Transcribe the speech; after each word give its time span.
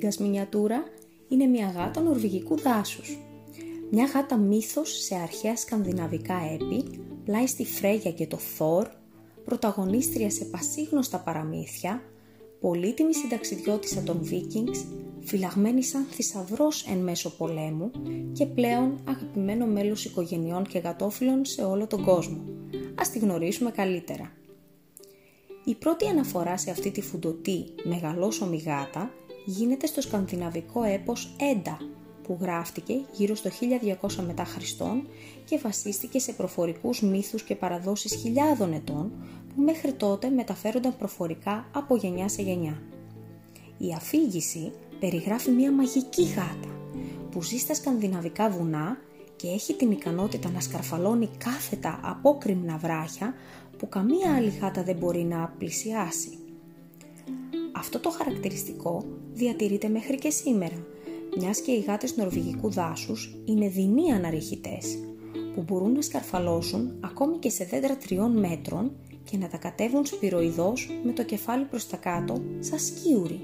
Βέγκας 0.00 0.18
μινιατούρα 0.18 0.84
είναι 1.28 1.46
μια 1.46 1.72
γάτα 1.76 2.00
νορβηγικού 2.00 2.56
δάσους. 2.56 3.18
Μια 3.90 4.04
γάτα 4.04 4.36
μύθος 4.36 5.02
σε 5.02 5.14
αρχαία 5.14 5.56
σκανδιναβικά 5.56 6.40
έπι, 6.52 7.00
πλάι 7.24 7.46
στη 7.46 7.64
Φρέγια 7.64 8.12
και 8.12 8.26
το 8.26 8.36
Θόρ, 8.36 8.86
πρωταγωνίστρια 9.44 10.30
σε 10.30 10.44
πασίγνωστα 10.44 11.18
παραμύθια, 11.18 12.02
πολύτιμη 12.60 13.14
συνταξιδιώτησα 13.14 14.02
των 14.02 14.18
Βίκινγκς, 14.22 14.84
φυλαγμένη 15.20 15.82
σαν 15.82 16.04
θησαυρός 16.10 16.86
εν 16.86 16.98
μέσω 16.98 17.30
πολέμου 17.30 17.90
και 18.32 18.46
πλέον 18.46 19.00
αγαπημένο 19.08 19.66
μέλος 19.66 20.04
οικογενειών 20.04 20.64
και 20.66 20.78
γατόφιλων 20.78 21.44
σε 21.44 21.62
όλο 21.62 21.86
τον 21.86 22.04
κόσμο. 22.04 22.44
Ας 22.94 23.10
τη 23.10 23.18
γνωρίσουμε 23.18 23.70
καλύτερα. 23.70 24.32
Η 25.64 25.74
πρώτη 25.74 26.06
αναφορά 26.06 26.56
σε 26.56 26.70
αυτή 26.70 26.90
τη 26.90 27.00
φουντοτή 27.00 27.64
μεγαλόσωμη 27.84 28.56
γάτα 28.56 29.10
γίνεται 29.50 29.86
στο 29.86 30.00
σκανδιναβικό 30.00 30.82
έπος 30.82 31.34
«Έντα» 31.38 31.78
που 32.22 32.38
γράφτηκε 32.40 33.00
γύρω 33.12 33.34
στο 33.34 33.50
1200 34.00 34.24
μετά 34.26 34.44
Χριστόν 34.44 35.08
και 35.44 35.58
βασίστηκε 35.62 36.18
σε 36.18 36.32
προφορικούς 36.32 37.02
μύθους 37.02 37.42
και 37.42 37.54
παραδόσεις 37.54 38.14
χιλιάδων 38.14 38.72
ετών 38.72 39.12
που 39.54 39.62
μέχρι 39.62 39.92
τότε 39.92 40.28
μεταφέρονταν 40.28 40.96
προφορικά 40.96 41.68
από 41.72 41.96
γενιά 41.96 42.28
σε 42.28 42.42
γενιά. 42.42 42.82
Η 43.78 43.92
αφήγηση 43.96 44.72
περιγράφει 45.00 45.50
μια 45.50 45.72
μαγική 45.72 46.22
γάτα 46.22 46.78
που 47.30 47.42
ζει 47.42 47.58
στα 47.58 47.74
σκανδιναβικά 47.74 48.50
βουνά 48.50 48.98
και 49.36 49.48
έχει 49.48 49.74
την 49.74 49.90
ικανότητα 49.90 50.50
να 50.50 50.60
σκαρφαλώνει 50.60 51.28
κάθετα 51.38 52.00
απόκριμνα 52.02 52.76
βράχια 52.76 53.34
που 53.78 53.88
καμία 53.88 54.34
άλλη 54.36 54.52
γάτα 54.60 54.82
δεν 54.82 54.96
μπορεί 54.96 55.24
να 55.24 55.54
πλησιάσει. 55.58 56.38
Αυτό 57.80 58.00
το 58.00 58.10
χαρακτηριστικό 58.10 59.04
διατηρείται 59.32 59.88
μέχρι 59.88 60.16
και 60.16 60.30
σήμερα, 60.30 60.86
μιας 61.38 61.60
και 61.60 61.72
οι 61.72 61.80
γάτες 61.80 62.16
νορβηγικού 62.16 62.70
δάσους 62.70 63.36
είναι 63.44 63.68
δεινοί 63.68 64.12
αναρριχητές, 64.12 64.98
που 65.54 65.62
μπορούν 65.62 65.92
να 65.92 66.02
σκαρφαλώσουν 66.02 66.96
ακόμη 67.00 67.36
και 67.36 67.50
σε 67.50 67.64
δέντρα 67.64 67.96
τριών 67.96 68.38
μέτρων 68.38 68.92
και 69.30 69.36
να 69.36 69.48
τα 69.48 69.56
κατέβουν 69.56 70.06
σπυροειδώς 70.06 70.88
με 71.04 71.12
το 71.12 71.24
κεφάλι 71.24 71.64
προς 71.64 71.86
τα 71.86 71.96
κάτω 71.96 72.42
σαν 72.58 72.78
σκίουροι. 72.78 73.40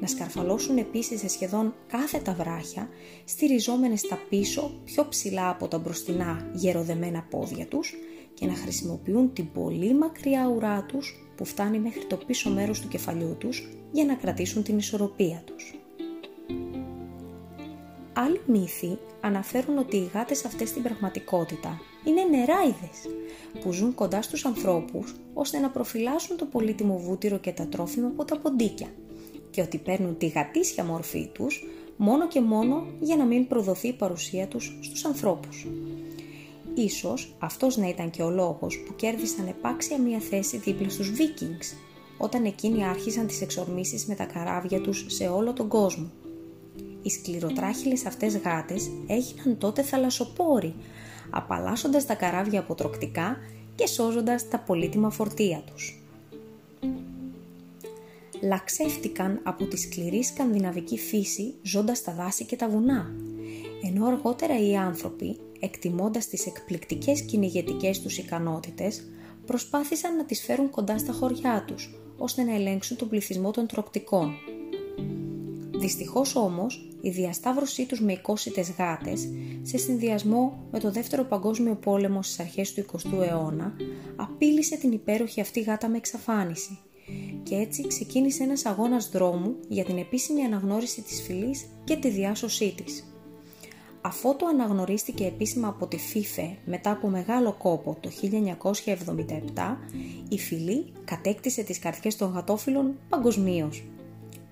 Να 0.00 0.06
σκαρφαλώσουν 0.06 0.76
επίσης 0.76 1.20
σε 1.20 1.28
σχεδόν 1.28 1.74
κάθε 1.86 2.18
τα 2.18 2.34
βράχια, 2.34 2.88
στηριζόμενες 3.24 4.00
στα 4.00 4.18
πίσω 4.28 4.80
πιο 4.84 5.08
ψηλά 5.08 5.48
από 5.48 5.68
τα 5.68 5.78
μπροστινά 5.78 6.50
γεροδεμένα 6.54 7.26
πόδια 7.30 7.66
τους 7.66 7.94
και 8.34 8.46
να 8.46 8.54
χρησιμοποιούν 8.54 9.32
την 9.32 9.52
πολύ 9.52 9.94
μακριά 9.94 10.52
ουρά 10.56 10.84
τους 10.88 11.23
που 11.36 11.44
φτάνει 11.44 11.78
μέχρι 11.78 12.04
το 12.04 12.16
πίσω 12.16 12.50
μέρος 12.50 12.80
του 12.80 12.88
κεφαλιού 12.88 13.36
τους 13.38 13.68
για 13.92 14.04
να 14.04 14.14
κρατήσουν 14.14 14.62
την 14.62 14.78
ισορροπία 14.78 15.42
τους. 15.46 15.74
Άλλοι 18.12 18.40
μύθοι 18.46 18.98
αναφέρουν 19.20 19.78
ότι 19.78 19.96
οι 19.96 20.10
γάτες 20.14 20.44
αυτές 20.44 20.68
στην 20.68 20.82
πραγματικότητα 20.82 21.80
είναι 22.04 22.22
νεράιδες 22.24 23.08
που 23.60 23.72
ζουν 23.72 23.94
κοντά 23.94 24.22
στους 24.22 24.44
ανθρώπους 24.44 25.14
ώστε 25.34 25.58
να 25.58 25.70
προφυλάσσουν 25.70 26.36
το 26.36 26.44
πολύτιμο 26.44 26.98
βούτυρο 26.98 27.38
και 27.38 27.52
τα 27.52 27.66
τρόφιμα 27.66 28.06
από 28.06 28.24
τα 28.24 28.38
ποντίκια 28.38 28.88
και 29.50 29.60
ότι 29.60 29.78
παίρνουν 29.78 30.18
τη 30.18 30.26
γατήσια 30.26 30.84
μορφή 30.84 31.30
τους 31.32 31.64
μόνο 31.96 32.28
και 32.28 32.40
μόνο 32.40 32.86
για 33.00 33.16
να 33.16 33.24
μην 33.24 33.46
προδοθεί 33.46 33.88
η 33.88 33.92
παρουσία 33.92 34.46
τους 34.46 34.78
στους 34.82 35.04
ανθρώπους. 35.04 35.66
Ίσως 36.74 37.34
αυτός 37.38 37.76
να 37.76 37.88
ήταν 37.88 38.10
και 38.10 38.22
ο 38.22 38.30
λόγος 38.30 38.78
που 38.86 38.94
κέρδισαν 38.96 39.46
επάξια 39.46 39.98
μια 39.98 40.18
θέση 40.18 40.56
δίπλα 40.56 40.88
στους 40.88 41.10
Vikings, 41.10 41.76
όταν 42.18 42.44
εκείνοι 42.44 42.86
άρχισαν 42.86 43.26
τις 43.26 43.40
εξορμήσεις 43.40 44.06
με 44.06 44.14
τα 44.14 44.24
καράβια 44.24 44.80
τους 44.80 45.04
σε 45.08 45.28
όλο 45.28 45.52
τον 45.52 45.68
κόσμο. 45.68 46.10
Οι 47.02 47.10
σκληροτράχυλες 47.10 48.06
αυτές 48.06 48.36
γάτες 48.36 48.90
έγιναν 49.06 49.58
τότε 49.58 49.82
θαλασσοπόροι, 49.82 50.74
απαλλάσσοντας 51.30 52.06
τα 52.06 52.14
καράβια 52.14 52.60
από 52.60 52.74
τροκτικά 52.74 53.36
και 53.74 53.86
σώζοντας 53.86 54.48
τα 54.48 54.58
πολύτιμα 54.58 55.10
φορτία 55.10 55.62
τους. 55.66 55.98
Λαξεύτηκαν 58.42 59.40
από 59.42 59.64
τη 59.64 59.76
σκληρή 59.76 60.24
σκανδιναβική 60.24 60.98
φύση 60.98 61.54
ζώντας 61.62 61.98
στα 61.98 62.12
δάση 62.12 62.44
και 62.44 62.56
τα 62.56 62.68
βουνά, 62.68 63.14
ενώ 63.82 64.06
αργότερα 64.06 64.68
οι 64.68 64.76
άνθρωποι 64.76 65.38
εκτιμώντας 65.64 66.26
τις 66.26 66.46
εκπληκτικές 66.46 67.22
κυνηγετικές 67.22 68.00
τους 68.00 68.18
ικανότητες, 68.18 69.04
προσπάθησαν 69.46 70.16
να 70.16 70.24
τις 70.24 70.40
φέρουν 70.44 70.70
κοντά 70.70 70.98
στα 70.98 71.12
χωριά 71.12 71.64
τους, 71.66 71.94
ώστε 72.16 72.42
να 72.42 72.54
ελέγξουν 72.54 72.96
τον 72.96 73.08
πληθυσμό 73.08 73.50
των 73.50 73.66
τροκτικών. 73.66 74.34
Δυστυχώς 75.70 76.36
όμως, 76.36 76.88
η 77.00 77.10
διασταύρωσή 77.10 77.86
τους 77.86 78.00
με 78.00 78.12
οικόσιτες 78.12 78.70
γάτες, 78.70 79.28
σε 79.62 79.78
συνδυασμό 79.78 80.66
με 80.70 80.78
το 80.78 80.90
δεύτερο 80.90 81.24
παγκόσμιο 81.24 81.74
πόλεμο 81.74 82.22
στις 82.22 82.40
αρχές 82.40 82.72
του 82.72 82.80
20ου 82.80 83.22
αιώνα, 83.28 83.76
απείλησε 84.16 84.76
την 84.76 84.92
υπέροχη 84.92 85.40
αυτή 85.40 85.60
γάτα 85.60 85.88
με 85.88 85.96
εξαφάνιση 85.96 86.78
και 87.42 87.54
έτσι 87.54 87.86
ξεκίνησε 87.86 88.42
ένας 88.42 88.64
αγώνας 88.64 89.08
δρόμου 89.08 89.56
για 89.68 89.84
την 89.84 89.98
επίσημη 89.98 90.42
αναγνώριση 90.42 91.02
της 91.02 91.22
φυλής 91.22 91.66
και 91.84 91.96
τη 91.96 92.10
διάσωσή 92.10 92.74
της. 92.84 93.13
Αφού 94.06 94.36
το 94.36 94.46
αναγνωρίστηκε 94.46 95.24
επίσημα 95.24 95.68
από 95.68 95.86
τη 95.86 95.98
FIFA 96.14 96.56
μετά 96.64 96.90
από 96.90 97.08
μεγάλο 97.08 97.52
κόπο 97.52 97.96
το 98.00 98.10
1977, 98.22 99.76
η 100.28 100.38
φυλή 100.38 100.92
κατέκτησε 101.04 101.62
τις 101.62 101.78
καρδιές 101.78 102.16
των 102.16 102.30
γατόφιλων 102.32 102.98
παγκοσμίως. 103.08 103.84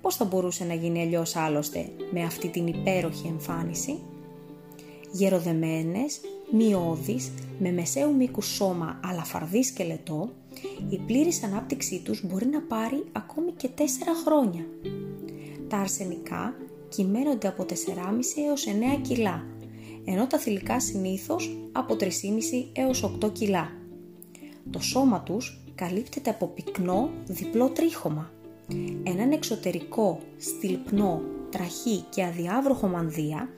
Πώς 0.01 0.17
θα 0.17 0.25
μπορούσε 0.25 0.65
να 0.65 0.75
γίνει 0.75 1.01
αλλιώς 1.01 1.37
άλλωστε 1.37 1.89
με 2.11 2.25
αυτή 2.25 2.49
την 2.49 2.67
υπέροχη 2.67 3.27
εμφάνιση; 3.27 3.99
Γεροδεμένες, 5.13 6.21
μειώδεις, 6.53 7.33
με 7.59 7.73
μεσαίου 7.73 8.15
μήκους 8.15 8.47
σώμα 8.47 9.01
αλλά 9.05 9.25
φαρδί 9.25 9.63
σκελετό, 9.63 10.31
η 10.89 10.99
πλήρης 10.99 11.43
ανάπτυξή 11.43 12.01
τους 12.05 12.27
μπορεί 12.27 12.47
να 12.47 12.61
πάρει 12.61 13.05
ακόμη 13.13 13.51
και 13.51 13.69
4 13.69 13.83
χρόνια. 14.25 14.67
Τα 15.69 15.77
αρσενικά 15.77 16.55
κυμαίνονται 16.95 17.49
από 17.49 17.65
4,5 17.69 17.75
έως 18.49 18.67
9 18.67 19.01
κιλά, 19.03 19.45
ενώ 20.05 20.27
τα 20.27 20.39
θηλυκά 20.39 20.81
συνήθως 20.81 21.57
από 21.73 21.97
3,5 22.01 22.09
έως 22.73 23.03
8 23.03 23.33
κιλά. 23.33 23.71
Το 24.71 24.81
σώμα 24.81 25.23
τους 25.23 25.61
καλύπτεται 25.75 26.31
από 26.31 26.47
πυκνό 26.47 27.11
διπλό 27.27 27.69
τρίχωμα, 27.69 28.33
έναν 29.03 29.33
εξωτερικό 29.33 30.19
στυλπνό, 30.39 31.23
τραχή 31.51 32.05
και 32.11 32.25
αδιάβροχο 32.25 32.87
μανδύα 32.87 33.49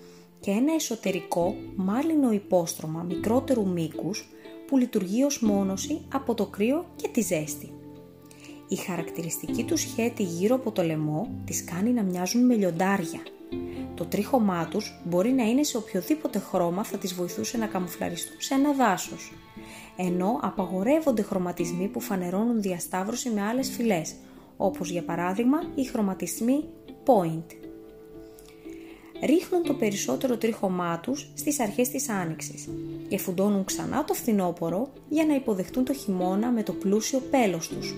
και 0.41 0.51
ένα 0.51 0.75
εσωτερικό 0.75 1.55
μάλινο 1.77 2.33
υπόστρωμα 2.33 3.03
μικρότερου 3.03 3.69
μήκους 3.69 4.29
που 4.67 4.77
λειτουργεί 4.77 5.25
ως 5.25 5.41
μόνωση 5.41 6.01
από 6.13 6.35
το 6.35 6.47
κρύο 6.47 6.85
και 6.97 7.09
τη 7.09 7.21
ζέστη. 7.21 7.73
Η 8.75 8.77
χαρακτηριστική 8.77 9.65
του 9.65 9.77
σχέτη 9.77 10.23
γύρω 10.23 10.55
από 10.55 10.71
το 10.71 10.83
λαιμό 10.83 11.29
τις 11.45 11.65
κάνει 11.65 11.91
να 11.91 12.03
μοιάζουν 12.03 12.47
με 12.47 12.55
λιοντάρια. 12.55 13.21
Το 13.95 14.05
τρίχωμά 14.05 14.69
τους 14.71 15.01
μπορεί 15.05 15.31
να 15.31 15.43
είναι 15.43 15.63
σε 15.63 15.77
οποιοδήποτε 15.77 16.39
χρώμα 16.39 16.85
θα 16.85 16.99
τις 16.99 17.15
βοηθούσε 17.15 17.59
να 17.59 17.67
καμουφλαριστούν 17.67 18.41
σε 18.41 18.55
ένα 18.55 18.73
δάσος. 18.73 19.33
Ενώ 19.97 20.39
απαγορεύονται 20.43 21.23
χρωματισμοί 21.23 21.89
που 21.89 22.01
φανερώνουν 22.01 22.63
διασταύρωση 22.63 23.31
με 23.31 23.43
άλλες 23.43 23.71
φυλές, 23.71 24.15
όπως 24.57 24.91
για 24.91 25.03
παράδειγμα 25.03 25.59
οι 25.75 25.85
χρωματισμοί 25.85 26.65
point. 27.05 27.57
Ρίχνουν 29.25 29.63
το 29.63 29.75
περισσότερο 29.75 30.37
τρίχωμά 30.37 31.01
τους 31.01 31.31
στις 31.35 31.61
αρχές 31.61 31.89
της 31.89 32.09
άνοιξης 32.09 32.69
και 33.09 33.19
φουντώνουν 33.19 33.65
ξανά 33.65 34.05
το 34.05 34.15
φθινόπωρο 34.15 34.89
για 35.09 35.25
να 35.27 35.35
υποδεχτούν 35.35 35.85
το 35.85 35.93
χειμώνα 35.93 36.51
με 36.51 36.63
το 36.63 36.73
πλούσιο 36.73 37.23
πέλος 37.31 37.69
τους, 37.69 37.95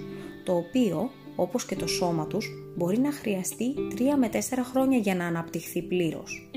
το 0.47 0.57
οποίο, 0.57 1.11
όπως 1.37 1.67
και 1.67 1.77
το 1.77 1.87
σώμα 1.87 2.27
τους, 2.27 2.49
μπορεί 2.77 2.99
να 2.99 3.13
χρειαστεί 3.13 3.75
3 3.91 4.17
με 4.19 4.29
4 4.29 4.39
χρόνια 4.71 4.99
για 4.99 5.15
να 5.15 5.27
αναπτυχθεί 5.27 5.83
πλήρως. 5.83 6.51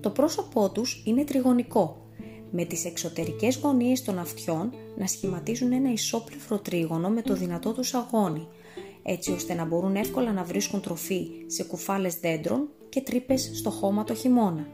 Το 0.00 0.10
πρόσωπό 0.10 0.70
τους 0.70 1.02
είναι 1.06 1.24
τριγωνικό, 1.24 2.04
με 2.50 2.64
τις 2.64 2.84
εξωτερικές 2.84 3.56
γωνίες 3.56 4.02
των 4.02 4.18
αυτιών 4.18 4.72
να 4.98 5.06
σχηματίζουν 5.06 5.72
ένα 5.72 5.92
ισόπλευρο 5.92 6.58
τρίγωνο 6.58 7.08
με 7.08 7.22
το 7.22 7.34
δυνατό 7.34 7.72
τους 7.72 7.94
αγώνι, 7.94 8.48
έτσι 9.02 9.32
ώστε 9.32 9.54
να 9.54 9.64
μπορούν 9.64 9.96
εύκολα 9.96 10.32
να 10.32 10.44
βρίσκουν 10.44 10.80
τροφή 10.80 11.28
σε 11.46 11.64
κουφάλες 11.64 12.18
δέντρων 12.20 12.68
και 12.88 13.00
τρύπες 13.00 13.50
στο 13.54 13.70
χώμα 13.70 14.04
το 14.04 14.14
χειμώνα. 14.14 14.68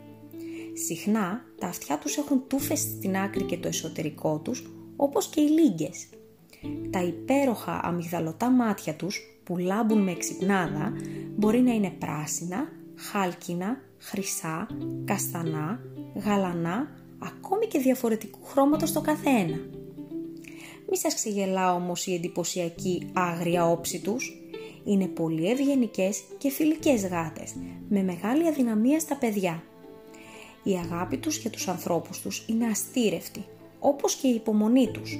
Συχνά 0.86 1.42
τα 1.58 1.66
αυτιά 1.66 1.98
τους 1.98 2.16
έχουν 2.16 2.42
τούφες 2.46 2.78
στην 2.78 3.16
άκρη 3.16 3.44
και 3.44 3.58
το 3.58 3.68
εσωτερικό 3.68 4.40
τους, 4.44 4.70
όπως 4.96 5.26
και 5.26 5.40
οι 5.40 5.48
λίγκες. 5.48 6.08
Τα 6.90 7.02
υπέροχα 7.02 7.80
αμυγδαλωτά 7.82 8.50
μάτια 8.50 8.94
τους, 8.94 9.40
που 9.44 9.56
λάμπουν 9.56 10.02
με 10.02 10.10
εξυπνάδα, 10.10 10.92
μπορεί 11.36 11.60
να 11.60 11.72
είναι 11.72 11.90
πράσινα, 11.98 12.68
χάλκινα, 12.96 13.80
χρυσά, 13.98 14.66
καστανά, 15.04 15.80
γαλανά, 16.24 16.88
ακόμη 17.18 17.66
και 17.66 17.78
διαφορετικού 17.78 18.38
χρώματος 18.44 18.92
το 18.92 19.00
καθένα. 19.00 19.56
Μη 20.90 20.96
σας 20.96 21.14
ξεγελά 21.14 21.74
όμως 21.74 22.06
η 22.06 22.14
εντυπωσιακή 22.14 23.10
άγρια 23.12 23.70
όψη 23.70 24.00
τους. 24.00 24.34
Είναι 24.84 25.06
πολύ 25.06 25.50
ευγενικές 25.50 26.22
και 26.38 26.50
φιλικές 26.50 27.06
γάτες, 27.06 27.54
με 27.88 28.02
μεγάλη 28.02 28.46
αδυναμία 28.46 29.00
στα 29.00 29.16
παιδιά. 29.16 29.62
Η 30.62 30.72
αγάπη 30.72 31.16
τους 31.16 31.38
για 31.38 31.50
τους 31.50 31.68
ανθρώπους 31.68 32.20
τους 32.20 32.44
είναι 32.48 32.66
αστήρευτη, 32.66 33.44
όπως 33.78 34.14
και 34.14 34.28
η 34.28 34.34
υπομονή 34.34 34.90
τους. 34.90 35.18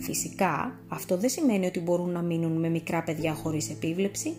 Φυσικά, 0.00 0.78
αυτό 0.88 1.16
δεν 1.16 1.30
σημαίνει 1.30 1.66
ότι 1.66 1.80
μπορούν 1.80 2.10
να 2.10 2.22
μείνουν 2.22 2.52
με 2.52 2.68
μικρά 2.68 3.02
παιδιά 3.02 3.34
χωρίς 3.34 3.70
επίβλεψη. 3.70 4.34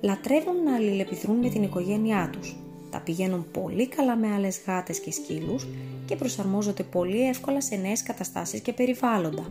Λατρεύουν 0.00 0.62
να 0.62 0.74
αλληλεπιδρούν 0.74 1.36
με 1.36 1.48
την 1.48 1.62
οικογένειά 1.62 2.30
τους. 2.32 2.56
Τα 2.90 3.00
πηγαίνουν 3.00 3.46
πολύ 3.50 3.88
καλά 3.88 4.16
με 4.16 4.32
άλλες 4.32 4.60
γάτες 4.66 5.00
και 5.00 5.12
σκύλους 5.12 5.66
και 6.06 6.16
προσαρμόζονται 6.16 6.82
πολύ 6.82 7.28
εύκολα 7.28 7.60
σε 7.60 7.76
νέες 7.76 8.02
καταστάσεις 8.02 8.60
και 8.60 8.72
περιβάλλοντα. 8.72 9.46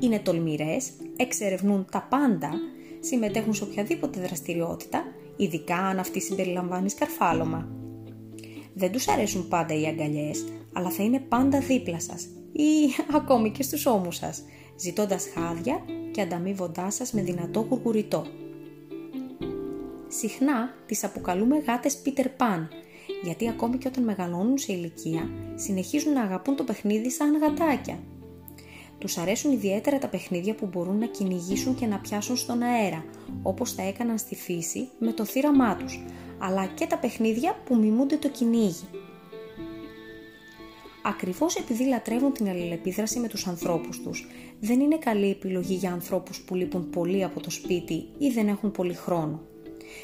Είναι 0.00 0.18
τολμηρές, 0.18 0.90
εξερευνούν 1.16 1.86
τα 1.90 2.06
πάντα, 2.10 2.50
συμμετέχουν 3.00 3.54
σε 3.54 3.64
οποιαδήποτε 3.64 4.20
δραστηριότητα, 4.20 5.02
ειδικά 5.36 5.76
αν 5.76 5.98
αυτή 5.98 6.20
συμπεριλαμβάνει 6.20 6.90
σκαρφάλωμα. 6.90 7.68
Δεν 8.74 8.92
τους 8.92 9.08
αρέσουν 9.08 9.48
πάντα 9.48 9.74
οι 9.74 9.86
αγκαλιές, 9.86 10.44
αλλά 10.72 10.90
θα 10.90 11.02
είναι 11.02 11.18
πάντα 11.18 11.58
δίπλα 11.58 12.00
σας 12.00 12.28
ή 12.56 12.90
ακόμη 13.14 13.50
και 13.50 13.62
στους 13.62 13.86
ώμους 13.86 14.16
σας, 14.16 14.42
ζητώντας 14.76 15.26
χάδια 15.34 15.84
και 16.12 16.20
ανταμείβοντάς 16.20 16.94
σας 16.94 17.12
με 17.12 17.22
δυνατό 17.22 17.60
γουργουριτό. 17.60 18.26
Συχνά 20.08 20.74
τις 20.86 21.04
αποκαλούμε 21.04 21.58
γάτες 21.58 22.02
Peter 22.04 22.24
Pan, 22.24 22.68
γιατί 23.22 23.48
ακόμη 23.48 23.78
και 23.78 23.88
όταν 23.88 24.04
μεγαλώνουν 24.04 24.58
σε 24.58 24.72
ηλικία, 24.72 25.30
συνεχίζουν 25.54 26.12
να 26.12 26.22
αγαπούν 26.22 26.56
το 26.56 26.64
παιχνίδι 26.64 27.10
σαν 27.10 27.38
γατάκια. 27.38 27.98
Τους 28.98 29.18
αρέσουν 29.18 29.52
ιδιαίτερα 29.52 29.98
τα 29.98 30.08
παιχνίδια 30.08 30.54
που 30.54 30.66
μπορούν 30.66 30.98
να 30.98 31.06
κυνηγήσουν 31.06 31.74
και 31.74 31.86
να 31.86 31.98
πιάσουν 31.98 32.36
στον 32.36 32.62
αέρα, 32.62 33.04
όπως 33.42 33.74
τα 33.74 33.82
έκαναν 33.82 34.18
στη 34.18 34.34
φύση 34.34 34.88
με 34.98 35.12
το 35.12 35.24
θύραμά 35.24 35.76
τους, 35.76 36.00
αλλά 36.38 36.66
και 36.66 36.86
τα 36.86 36.98
παιχνίδια 36.98 37.56
που 37.64 37.76
μιμούνται 37.76 38.16
το 38.16 38.28
κυνήγι. 38.28 38.88
Ακριβώς 41.06 41.54
επειδή 41.54 41.84
λατρεύουν 41.84 42.32
την 42.32 42.48
αλληλεπίδραση 42.48 43.18
με 43.18 43.28
τους 43.28 43.46
ανθρώπους 43.46 44.02
τους, 44.02 44.26
δεν 44.60 44.80
είναι 44.80 44.98
καλή 44.98 45.30
επιλογή 45.30 45.74
για 45.74 45.92
ανθρώπους 45.92 46.40
που 46.40 46.54
λείπουν 46.54 46.90
πολύ 46.90 47.24
από 47.24 47.40
το 47.40 47.50
σπίτι 47.50 48.06
ή 48.18 48.28
δεν 48.28 48.48
έχουν 48.48 48.70
πολύ 48.70 48.94
χρόνο. 48.94 49.42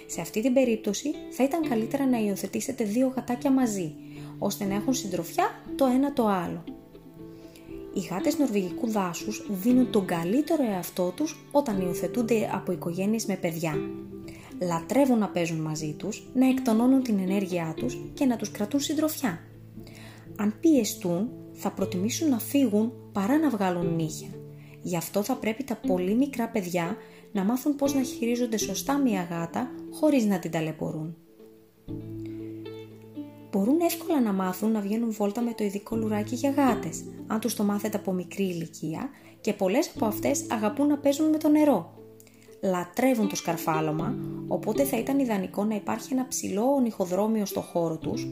Σε 0.06 0.20
αυτή 0.20 0.42
την 0.42 0.52
περίπτωση 0.52 1.10
θα 1.30 1.44
ήταν 1.44 1.68
καλύτερα 1.68 2.06
να 2.06 2.18
υιοθετήσετε 2.18 2.84
δύο 2.84 3.12
γατάκια 3.16 3.50
μαζί, 3.50 3.94
ώστε 4.38 4.64
να 4.64 4.74
έχουν 4.74 4.94
συντροφιά 4.94 5.44
το 5.76 5.84
ένα 5.84 6.12
το 6.12 6.26
άλλο. 6.26 6.64
Οι 7.94 8.00
γάτες 8.10 8.38
νορβηγικού 8.38 8.90
δάσους 8.90 9.46
δίνουν 9.50 9.90
τον 9.90 10.06
καλύτερο 10.06 10.62
εαυτό 10.64 11.12
τους 11.16 11.46
όταν 11.50 11.80
υιοθετούνται 11.80 12.50
από 12.52 12.72
οικογένειες 12.72 13.26
με 13.26 13.36
παιδιά. 13.36 13.80
Λατρεύουν 14.60 15.18
να 15.18 15.28
παίζουν 15.28 15.60
μαζί 15.60 15.94
τους, 15.98 16.26
να 16.34 16.48
εκτονώνουν 16.48 17.02
την 17.02 17.18
ενέργειά 17.18 17.74
τους 17.76 17.98
και 18.14 18.24
να 18.24 18.36
τους 18.36 18.50
κρατούν 18.50 18.80
συντροφιά. 18.80 19.40
Αν 20.40 20.54
πιεστούν, 20.60 21.30
θα 21.52 21.70
προτιμήσουν 21.70 22.28
να 22.28 22.38
φύγουν 22.38 22.92
παρά 23.12 23.38
να 23.38 23.50
βγάλουν 23.50 23.94
νύχια. 23.94 24.28
Γι' 24.82 24.96
αυτό 24.96 25.22
θα 25.22 25.36
πρέπει 25.36 25.64
τα 25.64 25.76
πολύ 25.76 26.14
μικρά 26.14 26.48
παιδιά 26.48 26.96
να 27.32 27.44
μάθουν 27.44 27.76
πώς 27.76 27.94
να 27.94 28.02
χειρίζονται 28.02 28.56
σωστά 28.56 28.98
μια 28.98 29.26
γάτα 29.30 29.70
χωρίς 29.92 30.24
να 30.24 30.38
την 30.38 30.50
ταλαιπωρούν. 30.50 31.16
Μπορούν 33.50 33.80
εύκολα 33.80 34.20
να 34.20 34.32
μάθουν 34.32 34.70
να 34.70 34.80
βγαίνουν 34.80 35.12
βόλτα 35.12 35.40
με 35.40 35.52
το 35.52 35.64
ειδικό 35.64 35.96
λουράκι 35.96 36.34
για 36.34 36.50
γάτες, 36.50 37.04
αν 37.26 37.40
τους 37.40 37.54
το 37.54 37.62
μάθετε 37.62 37.96
από 37.96 38.12
μικρή 38.12 38.44
ηλικία 38.44 39.08
και 39.40 39.52
πολλές 39.52 39.92
από 39.94 40.06
αυτές 40.06 40.46
αγαπούν 40.50 40.86
να 40.86 40.98
παίζουν 40.98 41.28
με 41.28 41.38
το 41.38 41.48
νερό. 41.48 41.94
Λατρεύουν 42.62 43.28
το 43.28 43.36
σκαρφάλωμα, 43.36 44.14
οπότε 44.48 44.84
θα 44.84 44.98
ήταν 44.98 45.18
ιδανικό 45.18 45.64
να 45.64 45.74
υπάρχει 45.74 46.12
ένα 46.12 46.26
ψηλό 46.28 46.62
ονυχοδρόμιο 46.62 47.46
στο 47.46 47.60
χώρο 47.60 47.98
τους, 47.98 48.26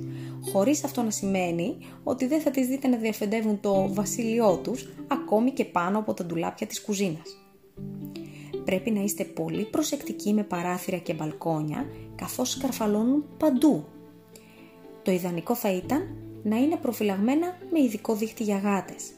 χωρίς 0.53 0.85
αυτό 0.85 1.03
να 1.03 1.11
σημαίνει 1.11 1.77
ότι 2.05 2.27
δεν 2.27 2.41
θα 2.41 2.51
τις 2.51 2.67
δείτε 2.67 2.89
να 2.89 2.97
διαφεντεύουν 2.97 3.61
το 3.61 3.95
βασίλειό 3.95 4.57
τους, 4.57 4.89
ακόμη 5.09 5.51
και 5.51 5.65
πάνω 5.65 5.99
από 5.99 6.15
τα 6.15 6.25
ντουλάπια 6.25 6.67
της 6.67 6.81
κουζίνας 6.83 7.39
πρέπει 8.69 8.91
να 8.91 9.01
είστε 9.01 9.25
πολύ 9.25 9.65
προσεκτικοί 9.65 10.33
με 10.33 10.43
παράθυρα 10.43 10.97
και 10.97 11.15
μπαλκόνια 11.15 11.87
καθώς 12.15 12.51
σκαρφαλώνουν 12.51 13.25
παντού. 13.37 13.85
Το 15.03 15.11
ιδανικό 15.11 15.55
θα 15.55 15.73
ήταν 15.73 16.17
να 16.43 16.57
είναι 16.57 16.77
προφυλαγμένα 16.77 17.59
με 17.71 17.81
ειδικό 17.81 18.15
δίχτυ 18.15 18.43
για 18.43 18.59
γάτες. 18.59 19.11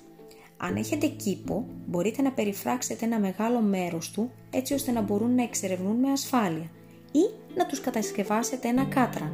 Αν 0.63 0.77
έχετε 0.77 1.07
κήπο, 1.07 1.67
μπορείτε 1.87 2.23
να 2.23 2.33
περιφράξετε 2.33 3.05
ένα 3.05 3.19
μεγάλο 3.19 3.61
μέρος 3.61 4.11
του 4.11 4.31
έτσι 4.51 4.75
ώστε 4.75 4.91
να 4.91 5.01
μπορούν 5.01 5.35
να 5.35 5.43
εξερευνούν 5.43 5.97
με 5.97 6.11
ασφάλεια 6.11 6.71
ή 7.13 7.21
να 7.57 7.67
τους 7.67 7.81
κατασκευάσετε 7.81 8.69
ένα 8.69 8.85
κάτραν. 8.85 9.33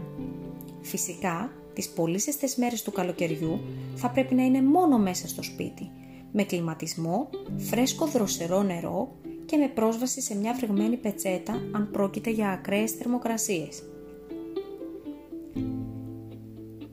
Φυσικά, 0.81 1.53
τις 1.73 1.89
πολύ 1.89 2.19
ζεστές 2.19 2.57
μέρες 2.57 2.83
του 2.83 2.93
καλοκαιριού 2.93 3.61
θα 3.95 4.11
πρέπει 4.11 4.35
να 4.35 4.45
είναι 4.45 4.63
μόνο 4.63 4.99
μέσα 4.99 5.29
στο 5.29 5.43
σπίτι, 5.43 5.91
με 6.33 6.43
κλιματισμό, 6.45 7.29
φρέσκο 7.57 8.07
δροσερό 8.07 8.63
νερό 8.63 9.17
και 9.45 9.57
με 9.57 9.69
πρόσβαση 9.69 10.21
σε 10.21 10.37
μια 10.37 10.53
φρεγμένη 10.55 10.97
πετσέτα 10.97 11.53
αν 11.73 11.91
πρόκειται 11.93 12.31
για 12.31 12.49
ακραίες 12.49 12.91
θερμοκρασίες. 12.91 13.83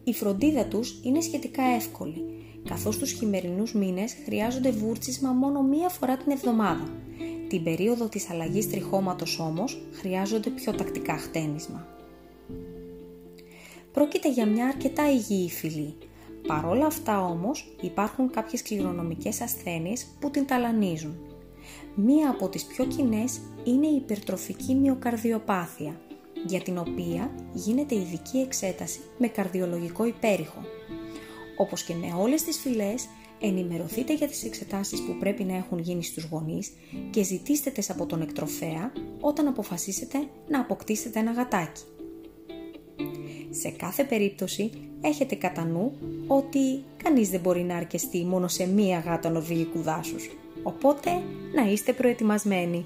Η 0.04 0.14
φροντίδα 0.14 0.66
τους 0.66 1.00
είναι 1.04 1.22
σχετικά 1.22 1.64
εύκολη, 1.64 2.33
καθώς 2.70 2.98
τους 2.98 3.12
χειμερινούς 3.12 3.74
μήνες 3.74 4.16
χρειάζονται 4.26 4.72
βούρτσισμα 4.72 5.32
μόνο 5.32 5.62
μία 5.62 5.90
φορά 5.90 6.18
την 6.18 6.32
εβδομάδα. 6.32 6.88
Την 7.50 7.64
περίοδο 7.64 8.08
της 8.08 8.30
αλλαγής 8.30 8.70
τριχώματος 8.70 9.40
όμως 9.40 9.82
χρειάζονται 9.92 10.50
πιο 10.50 10.74
τακτικά 10.74 11.18
χτένισμα. 11.18 11.88
Πρόκειται 13.92 14.32
για 14.32 14.46
μια 14.46 14.68
αρκετά 14.68 15.12
υγιή 15.12 15.50
φυλή. 15.50 15.96
Παρόλα 16.48 16.86
αυτά 16.86 17.26
όμως 17.26 17.76
υπάρχουν 17.82 18.30
κάποιες 18.30 18.62
κληρονομικές 18.62 19.42
ασθένειες 19.42 20.06
που 20.20 20.32
την 20.32 20.46
ταλανίζουν– 20.46 21.16
Μία 21.96 22.30
από 22.30 22.50
τις 22.50 22.66
πιο 22.66 22.86
κοινές 22.86 23.42
είναι 23.64 23.88
η 23.88 23.96
υπερτροφική 23.96 24.76
μυοκαρδιοπάθεια, 24.76 26.02
για 26.46 26.62
την 26.62 26.78
οποία 26.78 27.32
γίνεται 27.54 27.96
ειδική 27.96 28.38
εξέταση 28.38 29.00
με 29.18 29.28
καρδιολογικό 29.28 30.06
υπέρηχο. 30.06 30.62
Όπως 31.58 31.84
και 31.84 31.94
με 31.94 32.14
όλες 32.20 32.44
τις 32.44 32.58
φυλές, 32.58 33.08
ενημερωθείτε 33.40 34.14
για 34.14 34.28
τις 34.28 34.44
εξετάσεις 34.44 35.02
που 35.02 35.18
πρέπει 35.20 35.44
να 35.44 35.56
έχουν 35.56 35.80
γίνει 35.80 36.04
στους 36.04 36.24
γονείς 36.24 36.72
και 37.10 37.24
ζητήστε 37.24 37.70
τες 37.70 37.90
από 37.90 38.06
τον 38.06 38.22
εκτροφέα 38.22 38.92
όταν 39.20 39.48
αποφασίσετε 39.48 40.18
να 40.48 40.60
αποκτήσετε 40.60 41.20
ένα 41.20 41.32
γατάκι. 41.32 41.82
Σε 43.50 43.70
κάθε 43.70 44.04
περίπτωση 44.04 44.70
έχετε 45.02 45.36
κατά 45.36 45.66
νου 45.66 45.92
ότι 46.28 46.84
κανείς 47.04 47.30
δεν 47.30 47.40
μπορεί 47.40 47.62
να 47.62 47.76
αρκεστεί 47.76 48.26
μόνο 48.26 48.48
σε 48.48 48.68
μία 48.68 49.00
γάτα 49.00 49.30
νορβηγικού 49.30 49.82
δάσους. 49.82 50.30
Οπότε 50.64 51.10
να 51.56 51.72
είστε 51.72 51.94
προετοιμασμένοι. 51.94 52.86